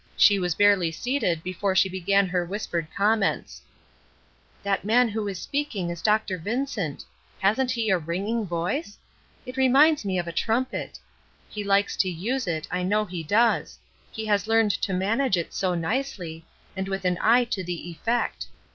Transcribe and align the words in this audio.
She 0.17 0.39
was 0.39 0.55
barely 0.55 0.91
seated 0.91 1.43
before 1.43 1.75
she 1.75 1.87
began 1.87 2.25
her 2.27 2.43
whispered 2.43 2.87
comments: 2.97 3.61
"That 4.63 4.83
man 4.83 5.07
who 5.09 5.27
is 5.27 5.39
speaking 5.39 5.91
is 5.91 6.01
Dr. 6.01 6.39
Vincent. 6.39 7.05
Hasn't 7.37 7.69
he 7.69 7.91
a 7.91 7.99
ringing 7.99 8.47
voice? 8.47 8.97
It 9.45 9.57
reminds 9.57 10.03
me 10.03 10.17
of 10.17 10.27
a 10.27 10.31
trumpet. 10.33 10.97
He 11.51 11.63
likes 11.63 11.95
to 11.97 12.09
use 12.09 12.47
it, 12.47 12.67
I 12.71 12.81
know 12.81 13.05
he 13.05 13.21
does; 13.21 13.77
he 14.11 14.25
has 14.25 14.47
learned 14.47 14.71
to 14.71 14.91
manage 14.91 15.37
it 15.37 15.53
so 15.53 15.75
nicely, 15.75 16.45
and 16.75 16.87
with 16.87 17.05
an 17.05 17.19
eye 17.21 17.43
to 17.51 17.63
the 17.63 17.91
effect. 17.91 18.47